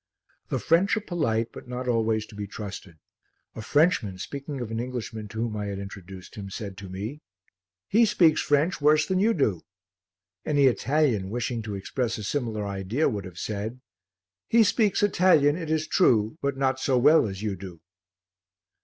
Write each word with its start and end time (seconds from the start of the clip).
The 0.49 0.57
French 0.57 0.97
are 0.97 1.01
polite, 1.01 1.49
but 1.53 1.67
not 1.67 1.87
always 1.87 2.25
to 2.25 2.33
be 2.35 2.47
trusted. 2.47 2.95
A 3.53 3.61
Frenchman, 3.61 4.17
speaking 4.17 4.59
of 4.59 4.71
an 4.71 4.79
Englishman 4.79 5.27
to 5.27 5.41
whom 5.41 5.55
I 5.55 5.67
had 5.67 5.77
introduced 5.77 6.33
him, 6.33 6.49
said 6.49 6.75
to 6.79 6.89
me 6.89 7.21
"He 7.87 8.05
speaks 8.05 8.41
French 8.41 8.81
worse 8.81 9.05
than 9.05 9.19
you 9.19 9.35
do." 9.35 9.61
Any 10.43 10.65
Italian, 10.65 11.29
wishing 11.29 11.61
to 11.61 11.75
express 11.75 12.17
a 12.17 12.23
similar 12.23 12.65
idea, 12.65 13.07
would 13.09 13.25
have 13.25 13.37
said 13.37 13.79
"He 14.49 14.63
speaks 14.63 15.03
Italian, 15.03 15.55
it 15.55 15.69
is 15.69 15.85
true, 15.87 16.39
but 16.41 16.57
not 16.57 16.79
so 16.79 16.97
well 16.97 17.27
as 17.27 17.43
you 17.43 17.55
do." 17.55 17.79